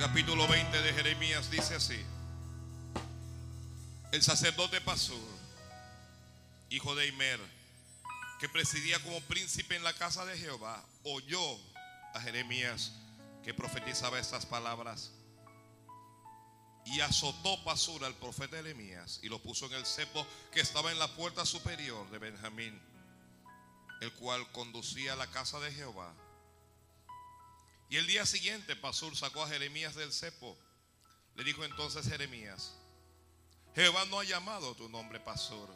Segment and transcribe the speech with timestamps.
[0.00, 2.02] capítulo 20 de Jeremías dice así.
[4.12, 5.20] El sacerdote Pasur,
[6.70, 7.38] hijo de Imer,
[8.40, 11.58] que presidía como príncipe en la casa de Jehová, oyó
[12.14, 12.92] a Jeremías
[13.44, 15.12] que profetizaba estas palabras.
[16.86, 20.98] Y azotó Pasur al profeta Jeremías y lo puso en el cepo que estaba en
[20.98, 22.80] la puerta superior de Benjamín,
[24.00, 26.14] el cual conducía a la casa de Jehová.
[27.90, 30.56] Y el día siguiente Pasur sacó a Jeremías del cepo.
[31.34, 32.72] Le dijo entonces Jeremías,
[33.74, 35.68] Jehová no ha llamado tu nombre Pasur,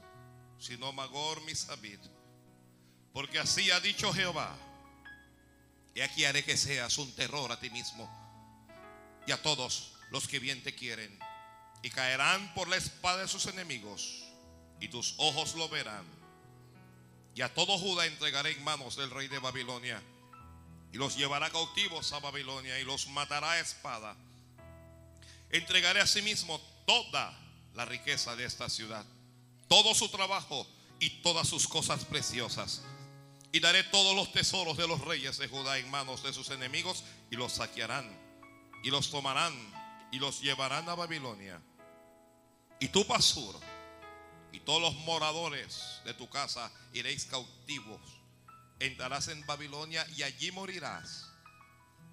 [0.58, 2.00] sino Magor Misabit.
[3.12, 4.56] Porque así ha dicho Jehová.
[5.95, 8.08] Y aquí haré que seas un terror a ti mismo
[9.27, 11.19] y a todos los que bien te quieren.
[11.83, 14.24] Y caerán por la espada de sus enemigos,
[14.80, 16.05] y tus ojos lo verán.
[17.34, 20.02] Y a todo Judá entregaré en manos del rey de Babilonia,
[20.94, 24.16] y los llevará cautivos a Babilonia, y los matará a espada.
[25.50, 27.36] Entregaré a sí mismo toda
[27.74, 29.04] la riqueza de esta ciudad,
[29.66, 30.64] todo su trabajo
[31.00, 32.82] y todas sus cosas preciosas.
[33.50, 37.02] Y daré todos los tesoros de los reyes de Judá en manos de sus enemigos
[37.28, 38.08] y los saquearán
[38.84, 39.52] y los tomarán
[40.12, 41.60] y los llevarán a Babilonia.
[42.78, 43.58] Y tú, Pasur,
[44.52, 48.00] y todos los moradores de tu casa iréis cautivos.
[48.84, 51.30] Entrarás en Babilonia y allí morirás.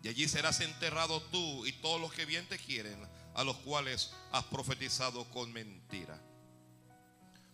[0.03, 2.97] Y allí serás enterrado tú y todos los que bien te quieren,
[3.35, 6.17] a los cuales has profetizado con mentira.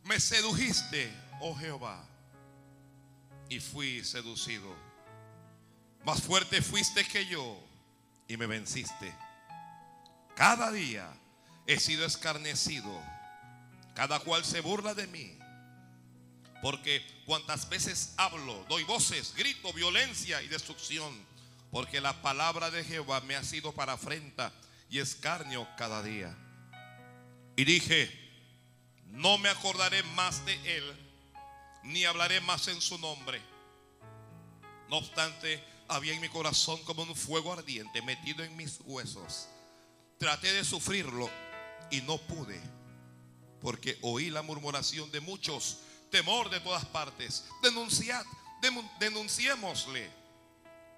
[0.04, 2.08] Me sedujiste, oh Jehová,
[3.50, 4.74] y fui seducido.
[6.06, 7.60] Más fuerte fuiste que yo
[8.28, 9.14] y me venciste.
[10.36, 11.12] Cada día
[11.66, 13.02] he sido escarnecido.
[13.96, 15.40] Cada cual se burla de mí.
[16.62, 21.14] Porque cuantas veces hablo, doy voces, grito, violencia y destrucción.
[21.72, 24.54] Porque la palabra de Jehová me ha sido para afrenta
[24.90, 26.36] y escarnio cada día.
[27.56, 28.12] Y dije,
[29.12, 30.84] no me acordaré más de él,
[31.84, 33.42] ni hablaré más en su nombre.
[34.90, 39.48] No obstante, había en mi corazón como un fuego ardiente metido en mis huesos.
[40.18, 41.30] Traté de sufrirlo
[41.92, 42.60] y no pude,
[43.62, 47.46] porque oí la murmuración de muchos, temor de todas partes.
[47.62, 48.26] Denunciad,
[49.00, 50.10] denunciémosle.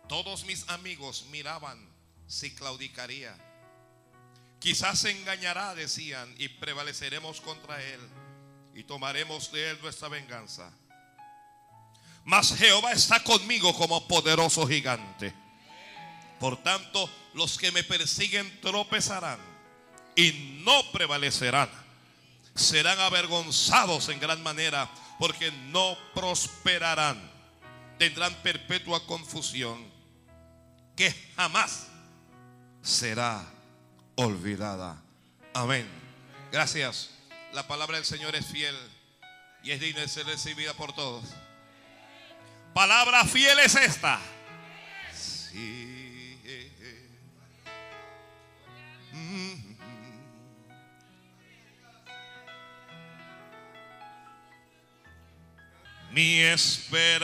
[0.07, 1.77] Todos mis amigos miraban
[2.27, 3.35] si claudicaría.
[4.59, 7.99] Quizás se engañará, decían, y prevaleceremos contra él
[8.75, 10.71] y tomaremos de él nuestra venganza.
[12.25, 15.33] Mas Jehová está conmigo como poderoso gigante.
[16.39, 19.39] Por tanto, los que me persiguen tropezarán
[20.15, 21.69] y no prevalecerán.
[22.59, 27.17] Serán avergonzados en gran manera porque no prosperarán.
[27.97, 29.81] Tendrán perpetua confusión
[30.95, 31.87] que jamás
[32.81, 33.45] será
[34.15, 35.01] olvidada.
[35.53, 35.87] Amén.
[36.51, 37.11] Gracias.
[37.53, 38.75] La palabra del Señor es fiel
[39.63, 41.23] y es digna de ser recibida por todos.
[42.73, 44.19] Palabra fiel es esta.
[45.15, 45.99] Sí.
[56.11, 57.19] Mi esperanza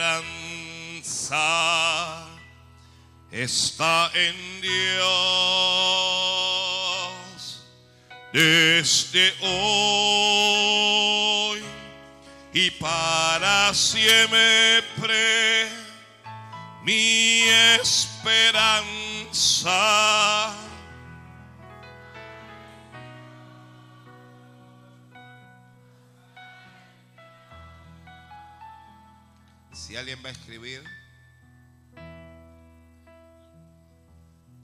[3.32, 5.06] está en Dios
[8.32, 10.66] desde hoy
[12.52, 15.68] y para siempre.
[16.82, 17.42] Mi
[17.80, 18.56] esperanza.
[29.76, 30.82] Si alguien va a escribir,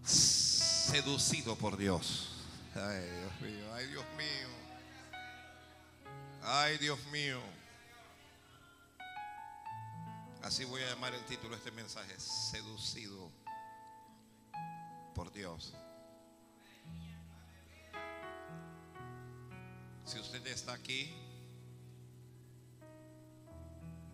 [0.02, 2.30] seducido por Dios.
[2.74, 4.48] Ay, Dios mío, ay, Dios mío.
[6.42, 7.40] Ay, Dios mío.
[10.42, 13.30] Así voy a llamar el título de este mensaje, seducido
[15.14, 15.74] por Dios.
[20.06, 21.14] Si usted está aquí,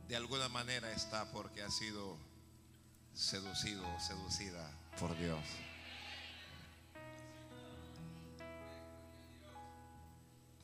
[0.08, 2.16] de alguna manera está porque ha sido
[3.14, 5.44] seducido o seducida por Dios.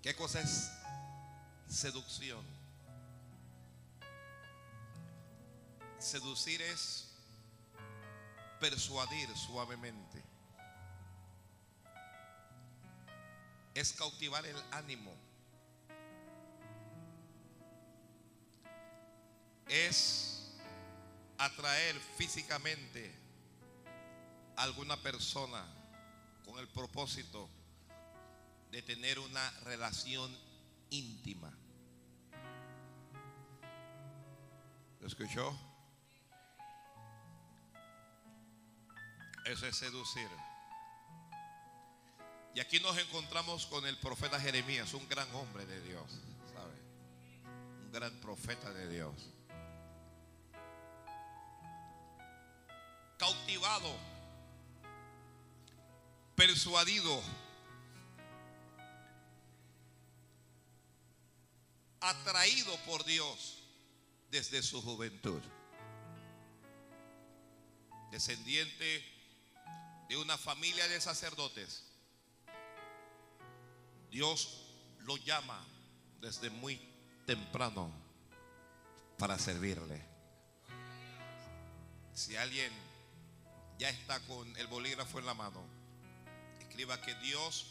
[0.02, 0.70] ¿Qué cosa es
[1.68, 2.44] seducción?
[5.98, 7.08] Seducir es
[8.60, 10.22] persuadir suavemente.
[13.74, 15.14] Es cautivar el ánimo.
[19.68, 20.52] Es
[21.38, 23.14] atraer físicamente
[24.56, 25.64] a alguna persona
[26.44, 27.48] con el propósito
[28.70, 30.36] de tener una relación
[30.90, 31.52] íntima.
[35.00, 35.56] ¿Lo escuchó?
[39.44, 40.28] Eso es seducir.
[42.54, 46.10] Y aquí nos encontramos con el profeta Jeremías, un gran hombre de Dios,
[46.52, 46.80] ¿sabe?
[47.84, 49.33] Un gran profeta de Dios.
[53.18, 53.96] Cautivado,
[56.34, 57.22] persuadido,
[62.00, 63.62] atraído por Dios
[64.30, 65.40] desde su juventud.
[68.10, 69.04] Descendiente
[70.08, 71.84] de una familia de sacerdotes.
[74.10, 74.66] Dios
[75.00, 75.64] lo llama
[76.20, 76.80] desde muy
[77.26, 77.90] temprano
[79.18, 80.00] para servirle.
[82.12, 82.72] Si alguien
[83.78, 85.62] ya está con el bolígrafo en la mano,
[86.60, 87.66] escriba que Dios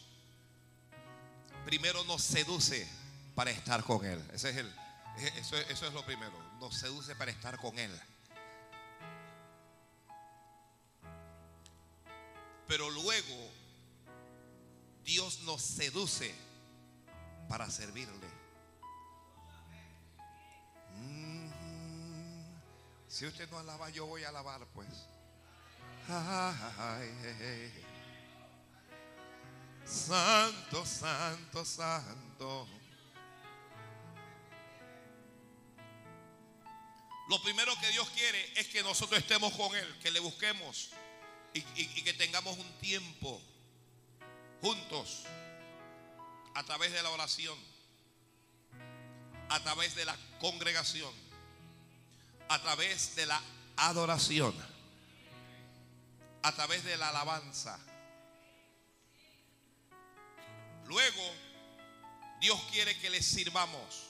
[1.65, 2.87] primero nos seduce
[3.35, 4.21] para estar con Él.
[4.33, 4.73] Ese es el,
[5.37, 6.33] eso, es lo primero.
[6.59, 7.91] Nos seduce para estar con Él.
[12.67, 13.51] Pero luego
[15.03, 16.33] Dios nos seduce
[17.47, 18.27] para servirle.
[20.95, 21.51] Mm.
[23.07, 24.87] Si usted no alaba, yo voy a alabar, pues.
[26.09, 27.71] Ay.
[29.85, 32.67] Santo, santo, santo.
[37.29, 40.89] Lo primero que Dios quiere es que nosotros estemos con Él, que le busquemos
[41.53, 43.41] y- y que tengamos un tiempo
[44.61, 45.23] juntos
[46.55, 47.57] a través de la oración,
[49.49, 51.13] a través de la congregación,
[52.49, 53.41] a través de la
[53.77, 54.53] adoración,
[56.43, 57.79] a través de la alabanza.
[60.85, 61.21] Luego,
[62.41, 64.09] Dios quiere que le sirvamos.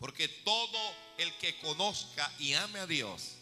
[0.00, 0.78] Porque todo
[1.18, 3.34] el que conozca y ame a Dios,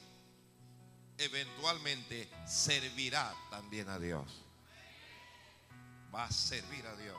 [1.19, 4.26] eventualmente servirá también a Dios.
[6.14, 7.19] Va a servir a Dios.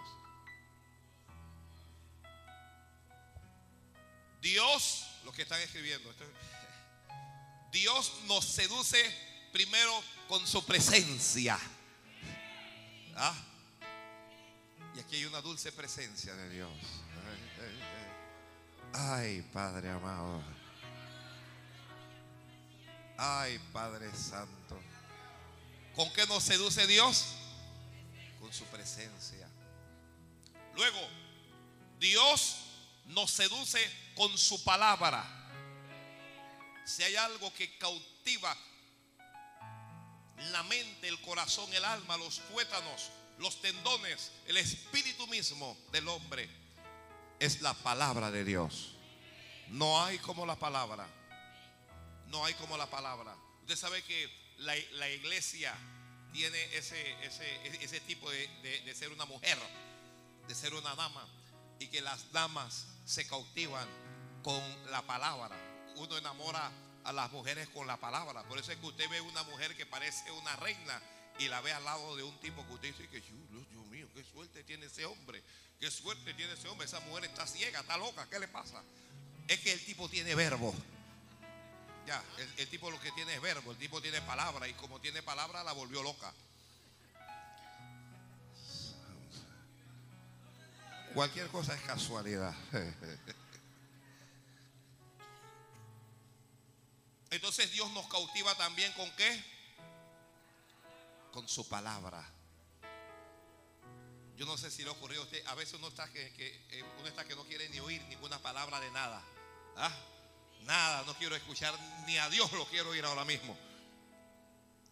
[4.41, 6.13] Dios, los que están escribiendo,
[7.71, 8.97] Dios nos seduce
[9.51, 11.59] primero con su presencia.
[13.15, 13.35] ¿Ah?
[14.95, 16.71] Y aquí hay una dulce presencia de Dios.
[18.93, 20.41] Ay, Padre amado.
[23.17, 24.79] Ay, Padre Santo.
[25.95, 27.25] ¿Con qué nos seduce Dios?
[28.39, 29.47] Con su presencia.
[30.75, 30.99] Luego,
[31.99, 32.57] Dios
[33.05, 33.79] nos seduce
[34.15, 35.36] con su palabra.
[36.87, 38.55] Si hay algo que cautiva
[40.51, 46.49] la mente, el corazón, el alma, los tuétanos, los tendones, el espíritu mismo del hombre,
[47.39, 48.95] es la palabra de Dios.
[49.67, 51.05] No hay como la palabra.
[52.27, 53.35] No hay como la palabra.
[53.61, 54.29] Usted sabe que
[54.59, 55.75] la, iglesia
[56.31, 58.47] tiene ese, ese, ese tipo de-
[58.85, 59.57] de ser una mujer,
[60.47, 61.27] de ser una dama,
[61.79, 63.87] y que las damas se cautivan
[64.41, 64.61] con
[64.91, 65.55] la palabra.
[65.97, 66.71] Uno enamora
[67.03, 68.43] a las mujeres con la palabra.
[68.43, 71.01] Por eso es que usted ve una mujer que parece una reina
[71.39, 74.23] y la ve al lado de un tipo que usted dice que Dios, mío, qué
[74.23, 75.41] suerte tiene ese hombre,
[75.79, 76.85] qué suerte tiene ese hombre.
[76.85, 78.81] Esa mujer está ciega, está loca, ¿qué le pasa?
[79.47, 80.73] Es que el tipo tiene verbo.
[82.05, 84.99] Ya, el, el tipo lo que tiene es verbo, el tipo tiene palabra y como
[84.99, 86.33] tiene palabra la volvió loca.
[91.13, 92.53] Cualquier cosa es casualidad.
[97.31, 99.43] Entonces Dios nos cautiva también con qué?
[101.31, 102.25] Con su palabra.
[104.37, 105.45] Yo no sé si le ocurrió a usted.
[105.47, 108.79] A veces uno está que, eh, uno está que no quiere ni oír ninguna palabra
[108.79, 109.21] de nada.
[109.75, 109.91] ¿Ah?
[110.61, 111.73] Nada, no quiero escuchar
[112.05, 113.57] ni a Dios lo quiero oír ahora mismo.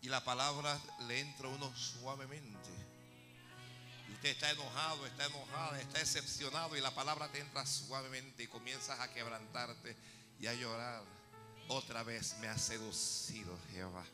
[0.02, 2.70] Y la palabra le entra a uno suavemente.
[4.10, 8.48] Y usted está enojado, está enojada, está decepcionado y la palabra te entra suavemente y
[8.48, 9.96] comienzas a quebrantarte
[10.40, 11.15] y a llorar.
[11.68, 14.06] Otra vez me ha seducido Jehová.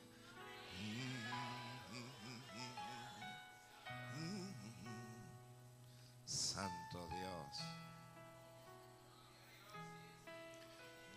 [6.26, 7.58] Santo Dios.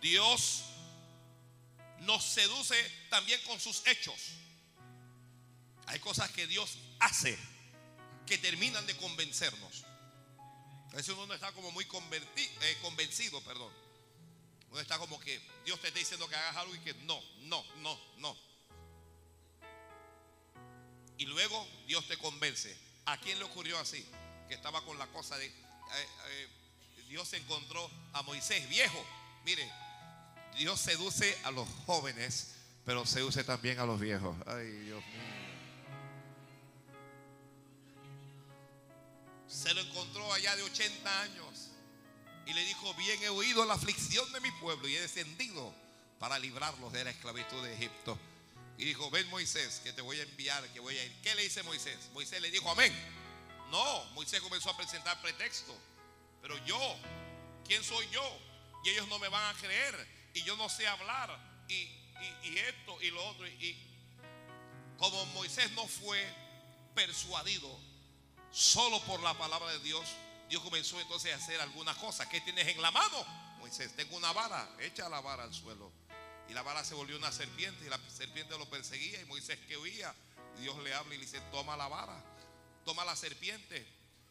[0.01, 0.63] Dios
[2.01, 2.75] nos seduce
[3.09, 4.33] también con sus hechos.
[5.87, 7.37] Hay cosas que Dios hace
[8.25, 9.83] que terminan de convencernos.
[10.91, 13.71] A veces uno está como muy converti- eh, convencido, perdón.
[14.75, 17.63] Uno está como que Dios te está diciendo que hagas algo y que no, no,
[17.77, 18.35] no, no.
[21.17, 22.77] Y luego Dios te convence.
[23.05, 24.05] ¿A quién le ocurrió así?
[24.49, 25.45] Que estaba con la cosa de...
[25.45, 25.53] eh,
[26.27, 26.49] eh,
[27.07, 29.01] Dios encontró a Moisés viejo.
[29.45, 29.65] Mire,
[30.57, 34.35] Dios seduce a los jóvenes, pero seduce también a los viejos.
[34.45, 35.23] Ay, Dios mío.
[39.47, 41.44] Se lo encontró allá de 80 años
[42.45, 45.73] y le dijo, bien he oído la aflicción de mi pueblo y he descendido
[46.19, 48.17] para librarlos de la esclavitud de Egipto.
[48.77, 51.21] Y dijo, ven Moisés, que te voy a enviar, que voy a ir.
[51.21, 51.97] ¿Qué le dice Moisés?
[52.13, 52.93] Moisés le dijo, amén.
[53.71, 55.75] No, Moisés comenzó a presentar pretexto.
[56.41, 56.77] Pero yo,
[57.65, 58.39] ¿quién soy yo?
[58.83, 60.07] Y ellos no me van a creer.
[60.33, 61.37] Y yo no sé hablar.
[61.69, 63.47] Y, y- y esto y lo otro.
[63.47, 63.77] Y
[64.97, 66.21] como Moisés no fue
[66.93, 67.79] persuadido
[68.51, 70.05] solo por la palabra de Dios,
[70.49, 72.27] Dios comenzó entonces a hacer algunas cosas.
[72.27, 73.25] ¿Qué tienes en la mano?
[73.59, 75.91] Moisés, tengo una vara, echa la vara al suelo.
[76.47, 79.77] Y la vara se volvió una serpiente y la serpiente lo perseguía y Moisés que
[79.77, 80.13] huía.
[80.59, 82.23] Dios le habla y le dice, toma la vara,
[82.85, 83.85] toma la serpiente.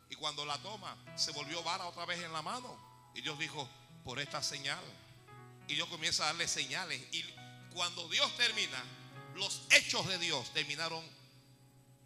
[0.09, 2.79] Y cuando la toma, se volvió vara otra vez en la mano.
[3.15, 3.69] Y Dios dijo,
[4.05, 4.83] por esta señal.
[5.67, 7.01] Y Dios comienza a darle señales.
[7.13, 7.25] Y
[7.73, 8.83] cuando Dios termina,
[9.35, 11.05] los hechos de Dios terminaron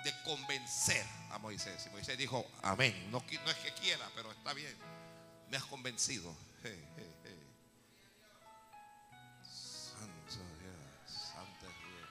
[0.04, 1.86] de convencer a Moisés.
[1.86, 2.94] Y Moisés dijo, amén.
[3.10, 4.74] No, no es que quiera, pero está bien.
[5.50, 6.34] Me has convencido.
[9.42, 10.76] Santo Dios,
[11.06, 12.08] santo Dios.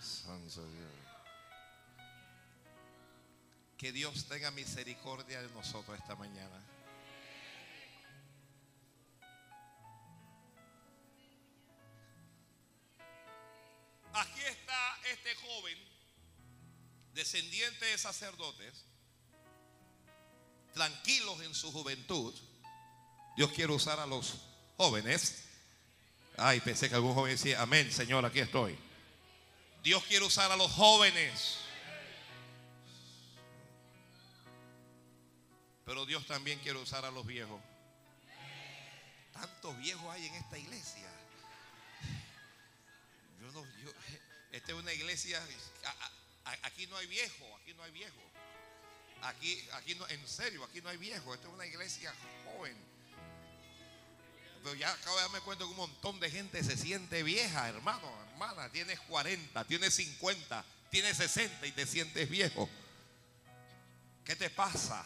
[0.00, 0.92] Santo Dios.
[3.78, 6.62] Que Dios tenga misericordia de nosotros esta mañana.
[17.32, 18.84] Descendiente de sacerdotes,
[20.74, 22.34] tranquilos en su juventud.
[23.36, 24.34] Dios quiere usar a los
[24.76, 25.44] jóvenes.
[26.36, 28.78] Ay, pensé que algún joven decía, amén, Señor, aquí estoy.
[29.82, 31.56] Dios quiere usar a los jóvenes.
[35.86, 37.60] Pero Dios también quiere usar a los viejos.
[39.32, 41.08] Tantos viejos hay en esta iglesia.
[43.40, 43.92] Yo no, yo-
[44.52, 45.42] esta es una iglesia.
[46.62, 48.20] Aquí no hay viejo, aquí no hay viejo.
[49.22, 51.34] Aquí, aquí no, en serio, aquí no hay viejo.
[51.34, 52.12] Esta es una iglesia
[52.44, 52.76] joven.
[54.62, 58.08] Pero ya acabo de darme cuenta que un montón de gente se siente vieja, hermano,
[58.30, 58.68] hermana.
[58.70, 62.68] Tienes 40, tienes 50, tienes 60 y te sientes viejo.
[64.24, 65.04] ¿Qué te pasa?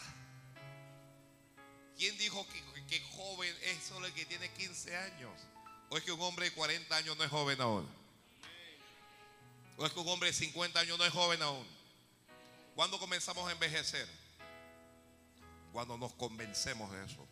[1.97, 2.47] ¿Quién dijo
[2.89, 5.33] que, joven es solo el que tiene 15 años?
[5.89, 8.06] ¿O es que un hombre de 40 años no es joven aún?
[9.77, 11.67] ¿O es que un hombre de 50 años no es joven aún?
[12.75, 14.09] ¿Cuándo comenzamos a envejecer?
[15.73, 17.27] Cuando nos convencemos de eso.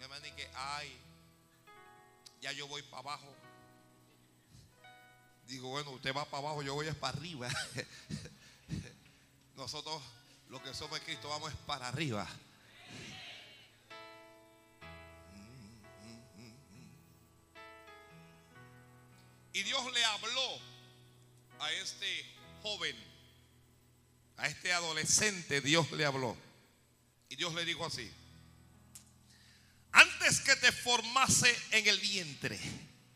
[0.00, 0.98] Hermano, y que, ay,
[2.40, 3.34] ya yo voy para abajo.
[5.46, 7.48] Digo, bueno, usted va para abajo, yo voy es para arriba.
[9.56, 10.02] Nosotros,
[10.48, 12.26] los que somos de Cristo, vamos es para arriba.
[19.52, 20.58] Y Dios le habló
[21.58, 22.24] a este
[22.62, 22.96] joven,
[24.36, 26.36] a este adolescente, Dios le habló.
[27.28, 28.10] Y Dios le dijo así,
[29.92, 32.58] antes que te formase en el vientre,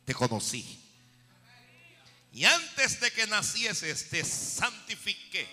[0.04, 0.80] te conocí.
[2.32, 5.48] Y antes de que nacieses, te santifiqué.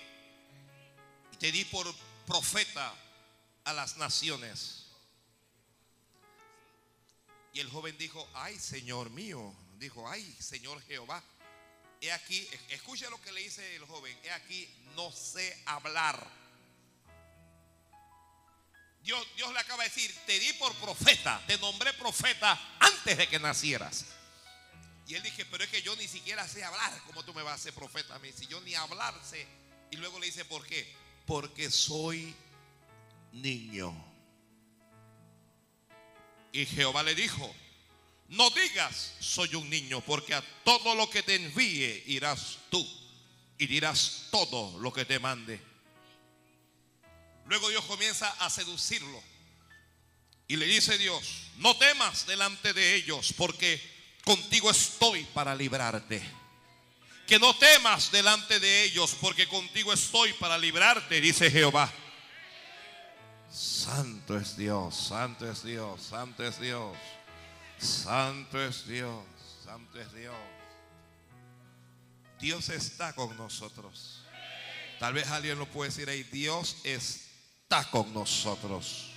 [1.32, 1.94] Y te di por
[2.26, 2.94] profeta
[3.66, 4.88] a las naciones.
[7.54, 11.22] Y el joven dijo, ay Señor mío, dijo, ay Señor Jehová.
[12.00, 16.26] He aquí, escucha lo que le dice el joven, he aquí, no sé hablar.
[19.04, 23.28] Dios, Dios le acaba de decir, te di por profeta, te nombré profeta antes de
[23.28, 24.06] que nacieras.
[25.08, 27.54] Y él dije, pero es que yo ni siquiera sé hablar, ¿cómo tú me vas
[27.54, 28.32] a hacer profeta mí?
[28.32, 29.46] Si yo ni hablar sé.
[29.92, 30.92] Y luego le dice, ¿por qué?
[31.26, 32.36] Porque soy
[33.34, 33.94] niño.
[36.52, 37.54] Y Jehová le dijo,
[38.32, 42.86] no digas soy un niño, porque a todo lo que te envíe irás tú
[43.58, 45.62] y dirás todo lo que te mande.
[47.46, 49.22] Luego Dios comienza a seducirlo.
[50.48, 53.82] Y le dice Dios, no temas delante de ellos, porque
[54.24, 56.22] contigo estoy para librarte.
[57.28, 61.92] Que no temas delante de ellos, porque contigo estoy para librarte, dice Jehová.
[63.50, 66.96] Santo es Dios, santo es Dios, santo es Dios,
[67.82, 69.24] santo es Dios,
[69.64, 70.36] santo es Dios.
[72.40, 74.24] Dios está con nosotros.
[75.00, 79.12] Tal vez alguien lo puede decir ahí, Dios está con nosotros.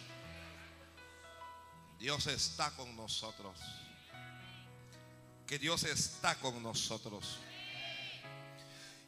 [1.98, 3.58] Dios está con nosotros.
[5.46, 7.38] Que Dios está con nosotros.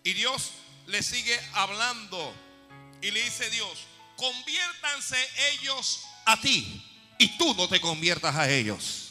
[0.03, 0.53] Y Dios
[0.87, 2.33] le sigue hablando
[3.03, 3.87] y le dice Dios,
[4.17, 5.19] conviértanse
[5.53, 6.83] ellos a ti
[7.19, 9.06] y tú no te conviertas a ellos.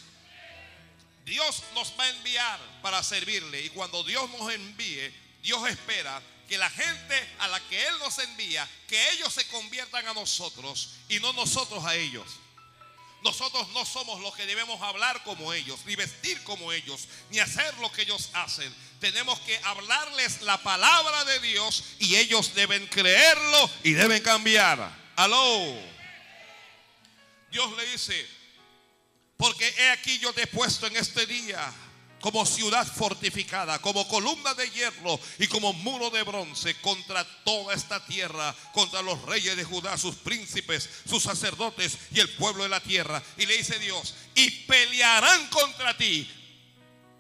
[1.26, 6.58] Dios nos va a enviar para servirle y cuando Dios nos envíe, Dios espera que
[6.58, 11.20] la gente a la que Él nos envía, que ellos se conviertan a nosotros y
[11.20, 12.28] no nosotros a ellos.
[13.24, 17.76] Nosotros no somos los que debemos hablar como ellos, ni vestir como ellos, ni hacer
[17.80, 18.72] lo que ellos hacen.
[19.00, 24.96] Tenemos que hablarles la palabra de Dios y ellos deben creerlo y deben cambiar.
[25.16, 25.76] Aló.
[27.50, 28.28] Dios le dice,
[29.38, 31.74] porque he aquí yo te he puesto en este día
[32.26, 38.04] como ciudad fortificada, como columna de hierro y como muro de bronce contra toda esta
[38.04, 42.80] tierra, contra los reyes de Judá, sus príncipes, sus sacerdotes y el pueblo de la
[42.80, 43.22] tierra.
[43.38, 46.28] Y le dice Dios, y pelearán contra ti,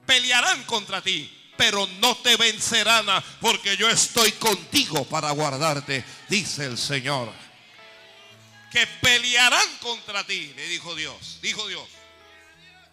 [0.07, 3.05] pelearán contra ti, pero no te vencerán
[3.39, 7.31] porque yo estoy contigo para guardarte, dice el Señor.
[8.71, 11.87] Que pelearán contra ti, le dijo Dios, dijo Dios.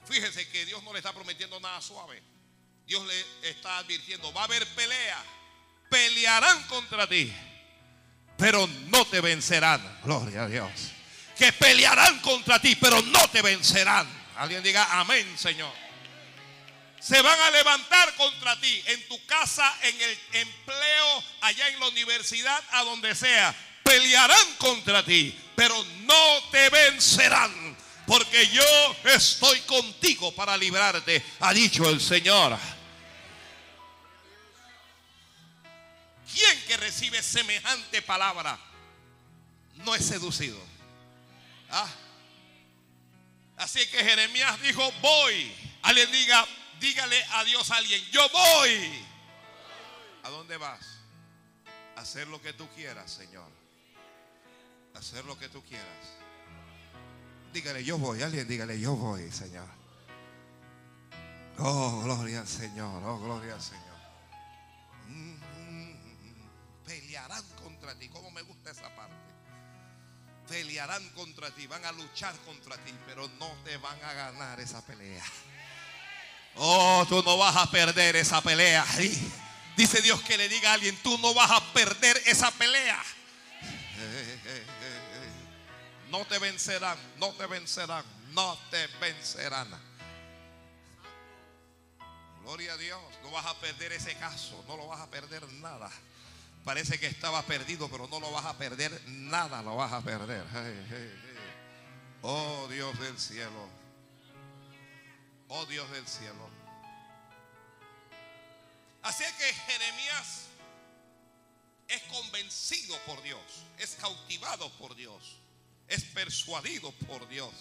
[0.08, 2.22] Fíjese que Dios no le está prometiendo nada suave.
[2.86, 5.22] Dios le está advirtiendo, va a haber pelea.
[5.88, 7.32] Pelearán contra ti,
[8.36, 10.00] pero no te vencerán.
[10.02, 10.70] Gloria a Dios.
[11.36, 14.06] Que pelearán contra ti, pero no te vencerán.
[14.36, 15.72] Alguien diga amén, Señor.
[17.00, 21.88] Se van a levantar contra ti en tu casa, en el empleo, allá en la
[21.88, 23.54] universidad, a donde sea.
[23.82, 27.71] Pelearán contra ti, pero no te vencerán
[28.06, 28.62] porque yo
[29.04, 32.58] estoy contigo para librarte, ha dicho el Señor.
[36.32, 38.58] ¿Quién que recibe semejante palabra
[39.84, 40.58] no es seducido?
[41.70, 41.88] ¿Ah?
[43.58, 45.52] Así que Jeremías dijo, voy.
[45.82, 46.46] Alguien diga,
[46.80, 49.04] dígale a Dios a alguien, yo voy.
[50.22, 50.80] ¿A dónde vas?
[51.96, 53.50] Hacer lo que tú quieras, Señor.
[54.94, 55.86] hacer lo que tú quieras.
[57.52, 58.22] Dígale, yo voy.
[58.22, 59.66] Alguien dígale, yo voy, Señor.
[61.58, 63.02] Oh, gloria al Señor.
[63.04, 63.82] Oh, gloria al Señor.
[65.08, 65.94] Mm,
[66.86, 68.08] pelearán contra ti.
[68.08, 69.14] Como me gusta esa parte.
[70.48, 71.66] Pelearán contra ti.
[71.66, 72.92] Van a luchar contra ti.
[73.06, 75.24] Pero no te van a ganar esa pelea.
[76.56, 78.84] Oh, tú no vas a perder esa pelea.
[79.76, 83.02] Dice Dios que le diga a alguien, tú no vas a perder esa pelea.
[86.12, 89.66] No te vencerán, no te vencerán, no te vencerán.
[92.42, 95.90] Gloria a Dios, no vas a perder ese caso, no lo vas a perder nada.
[96.66, 100.44] Parece que estaba perdido, pero no lo vas a perder nada, lo vas a perder.
[102.20, 103.70] Oh Dios del cielo,
[105.48, 106.46] oh Dios del cielo.
[109.02, 110.42] Así que Jeremías
[111.88, 113.40] es convencido por Dios,
[113.78, 115.41] es cautivado por Dios
[115.92, 117.52] es persuadido por Dios,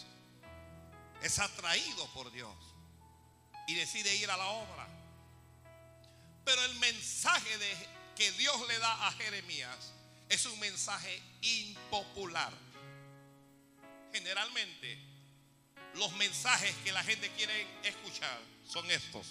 [1.22, 2.56] es atraído por Dios
[3.67, 4.88] y decide ir a la obra.
[6.46, 7.50] Pero el mensaje
[8.15, 9.91] que Dios le da a Jeremías
[10.30, 12.54] es un mensaje impopular.
[14.13, 14.98] Generalmente
[15.96, 19.28] los mensajes que la gente quiere escuchar son estos.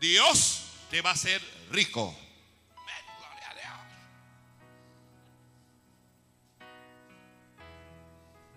[0.00, 2.12] Dios te va a hacer rico.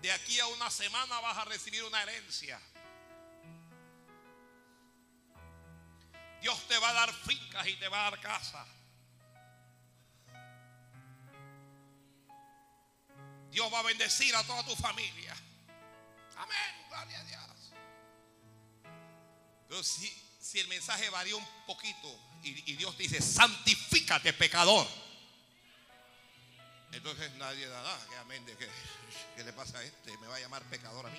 [0.02, 2.60] De aquí a una semana vas a recibir una herencia.
[6.40, 8.66] Dios te va a dar fincas y te va a dar casa.
[13.52, 15.36] Dios va a bendecir a toda tu familia.
[16.36, 17.72] Amén, gloria a Dios.
[19.68, 22.08] Pero si, si el mensaje varía un poquito
[22.42, 24.88] y, y Dios dice, santifícate pecador.
[26.92, 28.68] Entonces nadie da nada, que amén de que
[29.36, 30.16] ¿Qué le pasa a este?
[30.18, 31.18] Me va a llamar pecador a mí.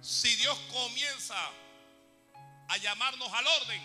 [0.00, 1.36] Si Dios comienza
[2.68, 3.82] a llamarnos al orden,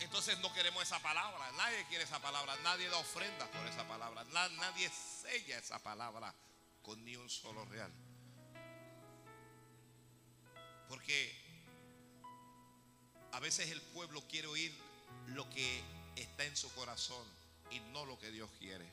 [0.00, 1.52] entonces no queremos esa palabra.
[1.52, 2.56] Nadie quiere esa palabra.
[2.62, 4.24] Nadie da ofrenda por esa palabra.
[4.24, 6.34] Nadie sella esa palabra
[6.82, 7.92] con ni un solo real.
[10.88, 11.41] Porque
[13.32, 14.72] a veces el pueblo quiere oír
[15.28, 15.82] lo que
[16.16, 17.26] está en su corazón
[17.70, 18.86] y no lo que Dios quiere.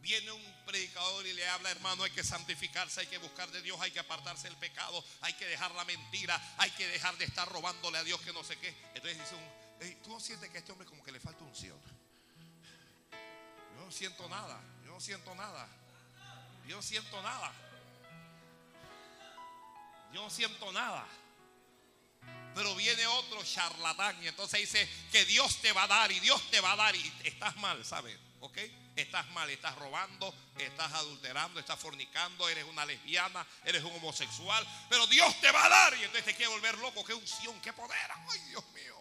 [0.00, 3.78] Viene un predicador y le habla, hermano, hay que santificarse, hay que buscar de Dios,
[3.80, 7.46] hay que apartarse del pecado, hay que dejar la mentira, hay que dejar de estar
[7.48, 8.74] robándole a Dios que no sé qué.
[8.94, 11.78] Entonces dice un, tú no sientes que a este hombre como que le falta unción.
[13.76, 15.68] no siento nada, yo no siento nada,
[16.66, 17.52] yo no siento nada,
[20.12, 21.06] yo no siento nada.
[22.54, 26.42] Pero viene otro charlatán y entonces dice que Dios te va a dar y Dios
[26.50, 28.18] te va a dar y estás mal, ¿sabes?
[28.40, 28.58] ¿Ok?
[28.96, 35.06] Estás mal, estás robando, estás adulterando, estás fornicando, eres una lesbiana, eres un homosexual, pero
[35.06, 38.10] Dios te va a dar y entonces te quiere volver loco, qué unción, qué poder,
[38.30, 39.00] ay Dios mío.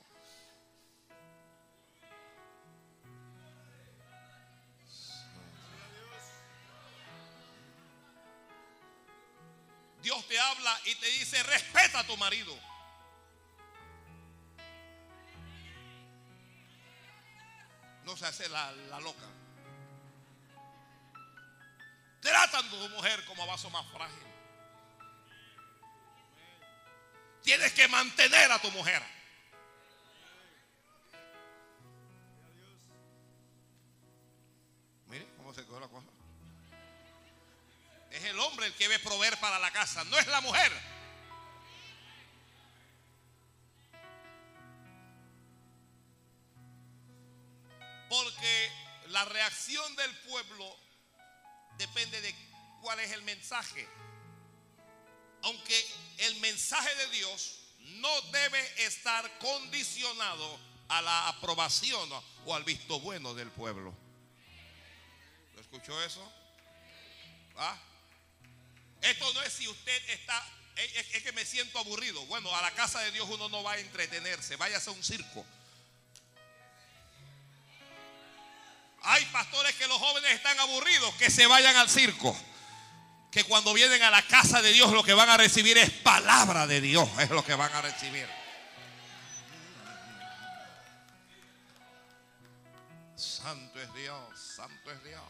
[10.01, 12.57] Dios te habla y te dice, respeta a tu marido.
[18.09, 19.27] No se hace la, la loca.
[22.19, 24.27] Tratan a tu mujer como a vaso más frágil.
[27.43, 29.03] Tienes que mantener a tu mujer.
[35.05, 36.07] Mire cómo se quedó la cosa.
[38.09, 40.71] Es el hombre el que debe proveer para la casa, no es la mujer.
[49.49, 50.77] La reacción del pueblo
[51.79, 52.35] depende de
[52.81, 53.87] cuál es el mensaje.
[55.41, 55.87] Aunque
[56.19, 57.59] el mensaje de Dios
[57.95, 60.59] no debe estar condicionado
[60.89, 62.09] a la aprobación
[62.45, 63.91] o al visto bueno del pueblo.
[65.55, 66.31] ¿Lo escuchó eso?
[67.57, 67.75] ¿Ah?
[69.01, 72.23] Esto no es si usted está, es, es, que me siento aburrido.
[72.27, 75.43] Bueno, a la casa de Dios uno no va a entretenerse, váyase a un circo.
[79.03, 82.35] Hay pastores que los jóvenes están aburridos, que se vayan al circo.
[83.31, 86.65] Que cuando vienen a la casa de Dios lo que van a recibir es palabra
[86.67, 88.27] de Dios, es lo que van a recibir.
[93.15, 95.21] Santo es Dios, santo es Dios.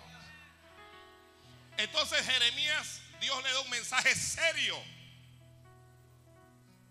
[1.77, 4.77] Entonces Jeremías, Dios le da un mensaje serio.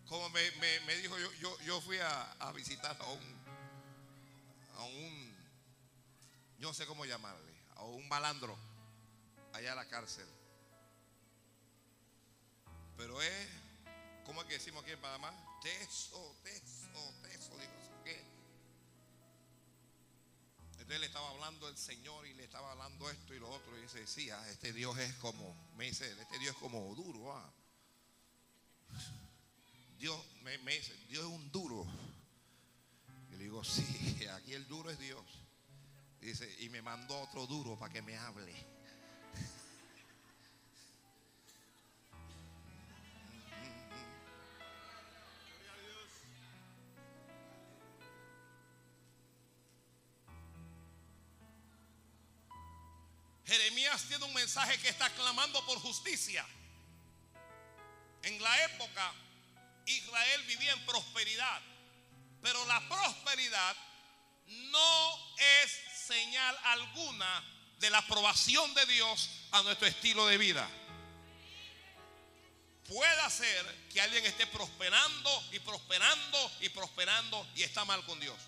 [0.07, 3.39] Como me, me, me dijo, yo, yo, yo fui a, a, visitar a un,
[4.79, 5.28] a un,
[6.59, 8.57] yo no sé cómo llamarle, a un malandro
[9.53, 10.27] allá a la cárcel.
[12.97, 13.49] Pero es,
[14.25, 15.33] ¿cómo es que decimos aquí en Panamá?
[15.63, 18.21] Teso, teso, teso, digo, ¿qué?
[20.73, 23.79] Entonces le estaba hablando el Señor y le estaba hablando esto y lo otro.
[23.79, 27.37] Y dice, sí, ah, este Dios es como, me dice, este Dios es como duro.
[27.37, 27.53] Ah.
[29.97, 31.87] Dios me, me, dice, Dios es un duro.
[33.31, 35.25] Y le digo, sí, aquí el duro es Dios.
[36.21, 38.55] Dice, y me mandó otro duro para que me hable.
[53.49, 56.47] Jeremías tiene un mensaje que está clamando por justicia.
[58.23, 59.15] En la época
[59.87, 61.63] Israel vivía en prosperidad,
[62.43, 63.75] pero la prosperidad
[64.47, 67.45] no es señal alguna
[67.79, 70.69] de la aprobación de Dios a nuestro estilo de vida.
[72.89, 78.39] Puede ser que alguien esté prosperando y prosperando y prosperando y está mal con Dios.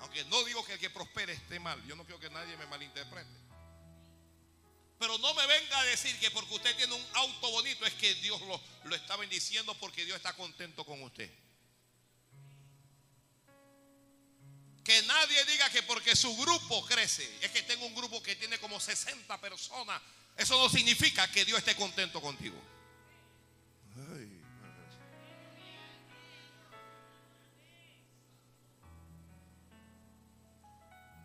[0.00, 1.80] Aunque no digo que el que prospere esté mal.
[1.86, 3.30] Yo no quiero que nadie me malinterprete.
[4.98, 8.14] Pero no me venga a decir que porque usted tiene un auto bonito es que
[8.16, 11.30] Dios lo, lo está bendiciendo porque Dios está contento con usted.
[14.84, 18.78] Que nadie que porque su grupo crece, es que tengo un grupo que tiene como
[18.78, 20.00] 60 personas,
[20.36, 22.56] eso no significa que Dios esté contento contigo.
[24.14, 24.40] Ay.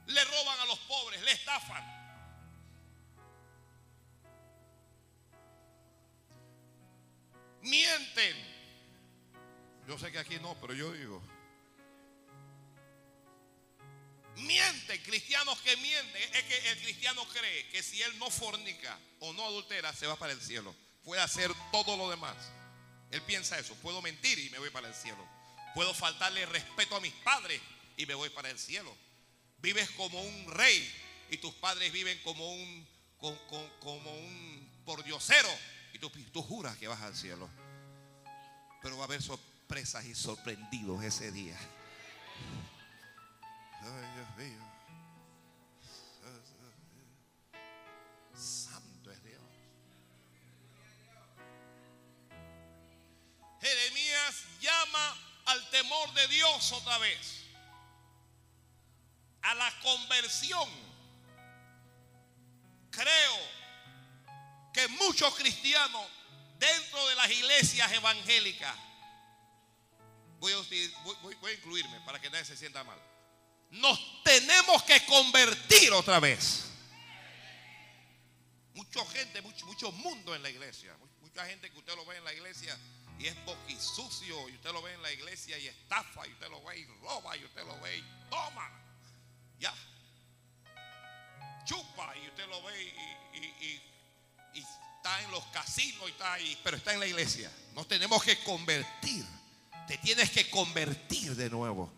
[0.07, 1.97] Le roban a los pobres, le estafan.
[7.61, 8.57] Mienten.
[9.87, 11.06] Yo sé que aquí no, pero yo digo.
[15.55, 16.35] Que mienten.
[16.35, 20.15] Es que el cristiano cree que si él no fornica o no adultera, se va
[20.15, 20.75] para el cielo.
[21.03, 22.35] Puede hacer todo lo demás.
[23.11, 23.75] Él piensa eso.
[23.75, 25.25] Puedo mentir y me voy para el cielo.
[25.73, 27.61] Puedo faltarle respeto a mis padres
[27.95, 28.95] y me voy para el cielo.
[29.59, 30.91] Vives como un rey
[31.29, 35.49] y tus padres viven como un, como, como un pordiosero
[35.93, 37.49] y tú, tú juras que vas al cielo.
[38.81, 41.57] Pero va a haber sorpresas y sorprendidos ese día.
[43.81, 44.76] Ay, Dios mío.
[48.37, 49.41] Santo es Dios.
[53.59, 57.43] Jeremías llama al temor de Dios otra vez.
[59.41, 60.69] A la conversión.
[62.91, 63.57] creo
[64.73, 66.05] que muchos cristianos
[66.59, 68.75] dentro de las iglesias evangélicas,
[70.39, 72.99] voy a, incluirme para que nadie se sienta mal,
[73.71, 76.66] nos tenemos que convertir otra vez.
[78.77, 80.95] Mucha gente, mucho, mundo en la iglesia.
[81.21, 82.77] Mucha gente que usted lo ve en la iglesia
[83.17, 84.47] y es boquisucio.
[84.49, 86.27] Y usted lo ve en la iglesia y estafa.
[86.27, 87.35] Y usted lo ve y roba.
[87.35, 88.69] Y usted lo ve y toma.
[89.59, 89.73] Ya.
[91.65, 92.15] Chupa.
[92.17, 92.83] Y usted lo ve
[93.33, 93.81] y,
[94.53, 96.59] está en los casinos y está ahí.
[96.63, 97.51] Pero está en la iglesia.
[97.73, 99.25] Nos tenemos que convertir.
[99.87, 101.91] Te tienes que convertir de nuevo.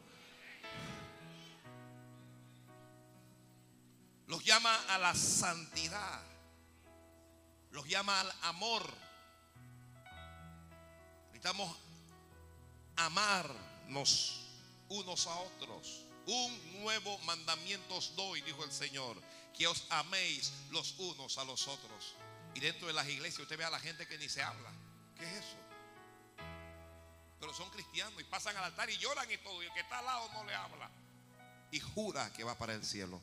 [4.27, 6.28] Los llama a la santidad
[7.71, 8.83] los llama al amor.
[11.27, 11.77] Necesitamos
[12.95, 14.45] amarnos
[14.89, 16.05] unos a otros.
[16.25, 19.17] Un nuevo mandamiento os doy, dijo el Señor,
[19.57, 22.15] que os améis los unos a los otros.
[22.53, 24.71] Y dentro de las iglesias usted ve a la gente que ni se habla.
[25.17, 25.57] ¿Qué es eso?
[27.39, 29.63] Pero son cristianos y pasan al altar y lloran y todo.
[29.63, 30.89] Y el que está al lado no le habla.
[31.71, 33.21] Y jura que va para el cielo.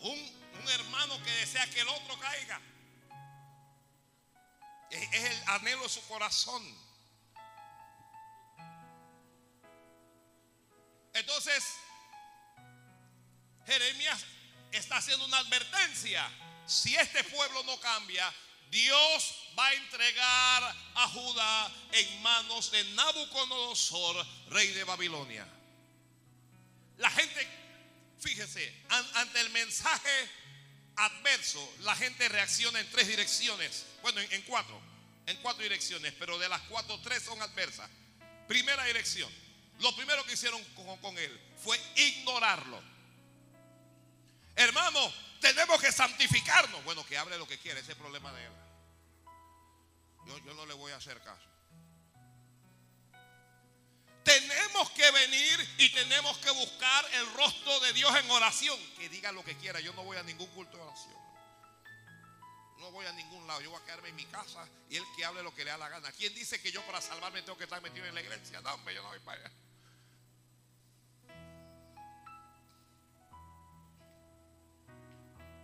[0.00, 0.36] Un,
[0.68, 2.60] hermano que desea que el otro caiga.
[4.90, 6.62] Es, es el anhelo de su corazón.
[11.14, 11.64] Entonces,
[13.66, 14.24] Jeremías
[14.72, 16.28] está haciendo una advertencia.
[16.66, 18.32] Si este pueblo no cambia,
[18.70, 25.46] Dios va a entregar a Judá en manos de Nabucodonosor, rey de Babilonia.
[26.98, 27.46] La gente,
[28.20, 30.30] fíjese, ante el mensaje
[30.96, 33.86] adverso, la gente reacciona en tres direcciones.
[34.02, 34.80] Bueno, en, cuatro,
[35.26, 37.88] en cuatro direcciones, pero de las cuatro, tres son adversas.
[38.48, 39.30] Primera dirección,
[39.80, 42.82] lo primero que hicieron con, con él fue ignorarlo.
[44.54, 45.12] Hermano,
[45.46, 46.82] tenemos que santificarnos.
[46.84, 48.52] Bueno, que hable lo que quiera, ese es el problema de él.
[50.26, 51.46] Yo, no le voy a hacer caso.
[54.24, 58.78] Tenemos que venir y tenemos que buscar el rostro de Dios en oración.
[58.98, 59.78] Que diga lo que quiera.
[59.78, 61.14] Yo no voy a ningún culto de oración.
[62.78, 63.60] No voy a ningún lado.
[63.60, 65.78] Yo voy a quedarme en mi casa y él que hable lo que le da
[65.78, 66.10] la gana.
[66.10, 68.60] ¿Quién dice que yo para salvarme tengo que estar metido en la iglesia?
[68.62, 69.52] No, hombre, yo no voy para allá.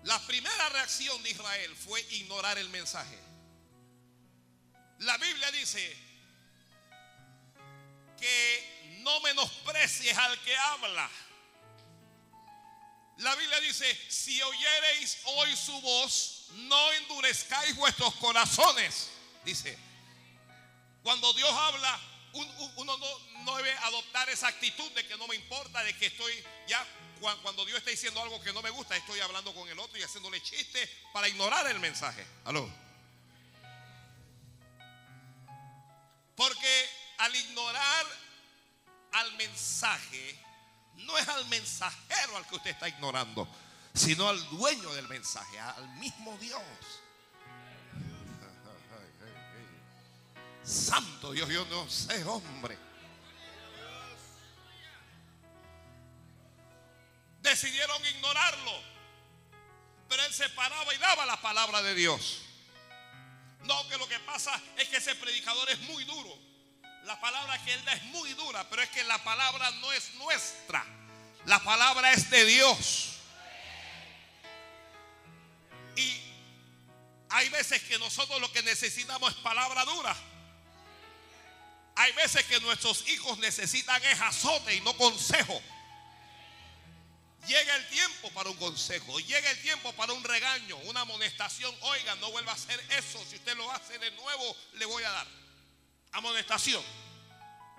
[0.05, 3.19] La primera reacción de Israel fue ignorar el mensaje.
[4.99, 5.97] La Biblia dice
[8.19, 11.11] que no menosprecies al que habla.
[13.19, 19.11] La Biblia dice, si oyereis hoy su voz, no endurezcáis vuestros corazones.
[19.45, 19.79] Dice,
[21.03, 22.01] cuando Dios habla,
[22.33, 26.33] uno no, no, debe adoptar esa actitud de que no me importa, de que estoy
[26.67, 26.85] ya
[27.23, 30.03] cuando Dios está diciendo algo que no me gusta, estoy hablando con el otro y
[30.03, 32.27] haciéndole chiste para ignorar el mensaje.
[32.45, 32.69] Aló.
[36.35, 38.07] Porque al ignorar
[39.13, 40.37] al mensaje,
[40.97, 43.49] no es al mensajero al que usted está ignorando,
[43.95, 46.63] sino al dueño del mensaje, al mismo Dios.
[50.65, 52.92] Santo Dios, yo no sé, hombre.
[57.53, 58.73] Decidieron ignorarlo.
[60.09, 62.43] Pero él se paraba y daba la palabra de Dios.
[63.65, 66.39] No, que lo que pasa es que ese predicador es muy duro.
[67.05, 70.15] La palabra que él da es muy dura, pero es que la palabra no es
[70.15, 70.85] nuestra.
[71.47, 73.17] La palabra es de Dios.
[75.97, 76.21] Y
[77.31, 80.17] hay veces que nosotros lo que necesitamos es palabra dura.
[81.97, 85.61] Hay veces que nuestros hijos necesitan es azote y no consejo.
[87.47, 91.75] Llega el tiempo para un consejo, llega el tiempo para un regaño, una amonestación.
[91.81, 93.25] Oiga, no vuelva a hacer eso.
[93.29, 95.27] Si usted lo hace de nuevo, le voy a dar
[96.13, 96.83] amonestación.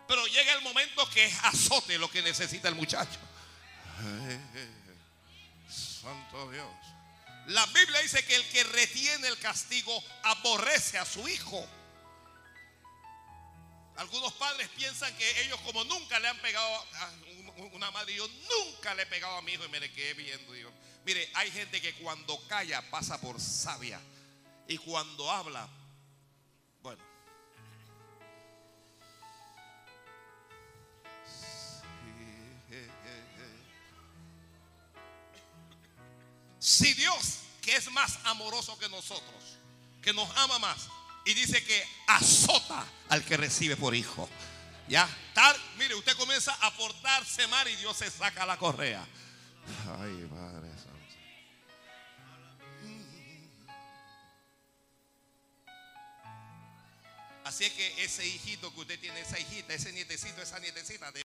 [0.07, 3.19] Pero llega el momento que es azote lo que necesita el muchacho.
[5.69, 6.67] Santo Dios.
[7.47, 11.65] La Biblia dice que el que retiene el castigo aborrece a su hijo.
[13.95, 17.11] Algunos padres piensan que ellos como nunca le han pegado a
[17.57, 20.53] una madre, yo nunca le he pegado a mi hijo y me le quedé viendo.
[20.53, 20.71] Digo,
[21.05, 23.99] mire, hay gente que cuando calla pasa por sabia
[24.67, 25.67] y cuando habla,
[26.81, 27.03] bueno.
[36.59, 39.57] Si Dios, que es más amoroso que nosotros,
[40.01, 40.87] que nos ama más,
[41.25, 44.29] y dice que azota al que recibe por hijo.
[44.93, 49.03] Ya, tal, mire, usted comienza a portarse mal y Dios se saca la correa.
[49.99, 50.93] Ay, Padre Santo.
[57.43, 61.11] Así es que ese hijito que usted tiene, esa hijita, ese nietecito, esa nietecita,